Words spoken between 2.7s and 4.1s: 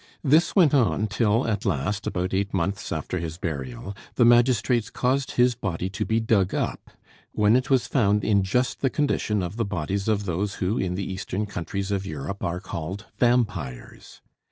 after his burial,